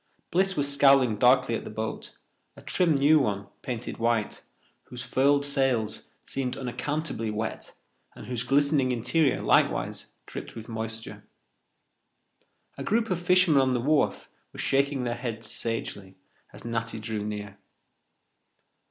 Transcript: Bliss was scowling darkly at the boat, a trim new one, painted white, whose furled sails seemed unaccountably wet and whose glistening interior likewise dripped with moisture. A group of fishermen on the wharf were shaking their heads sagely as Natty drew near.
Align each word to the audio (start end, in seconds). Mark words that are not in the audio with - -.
Bliss 0.31 0.57
was 0.57 0.73
scowling 0.73 1.17
darkly 1.17 1.53
at 1.53 1.63
the 1.63 1.69
boat, 1.69 2.17
a 2.57 2.61
trim 2.63 2.95
new 2.95 3.19
one, 3.19 3.45
painted 3.61 3.97
white, 3.99 4.41
whose 4.85 5.03
furled 5.03 5.45
sails 5.45 6.07
seemed 6.25 6.57
unaccountably 6.57 7.29
wet 7.29 7.75
and 8.15 8.25
whose 8.25 8.41
glistening 8.41 8.91
interior 8.91 9.43
likewise 9.43 10.07
dripped 10.25 10.55
with 10.55 10.67
moisture. 10.67 11.23
A 12.79 12.83
group 12.83 13.11
of 13.11 13.21
fishermen 13.21 13.61
on 13.61 13.75
the 13.75 13.79
wharf 13.79 14.27
were 14.53 14.57
shaking 14.57 15.03
their 15.03 15.13
heads 15.13 15.51
sagely 15.51 16.15
as 16.51 16.65
Natty 16.65 16.99
drew 16.99 17.23
near. 17.23 17.59